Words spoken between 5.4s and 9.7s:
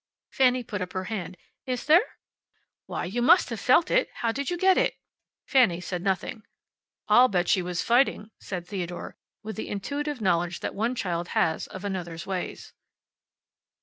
Fanny said nothing. "I'll bet she was fighting," said Theodore with the